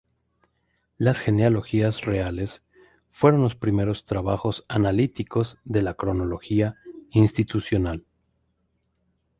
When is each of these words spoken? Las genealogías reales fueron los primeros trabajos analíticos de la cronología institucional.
Las 0.97 1.19
genealogías 1.19 2.01
reales 2.03 2.63
fueron 3.11 3.43
los 3.43 3.53
primeros 3.55 4.05
trabajos 4.07 4.65
analíticos 4.67 5.59
de 5.63 5.83
la 5.83 5.93
cronología 5.93 6.75
institucional. 7.11 8.07